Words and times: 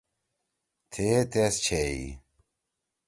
تِھئے 0.91 1.13
تیس 1.31 1.55
چِھیئی۔ 1.63 2.03